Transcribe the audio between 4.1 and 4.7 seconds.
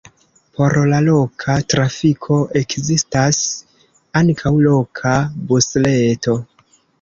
ankaŭ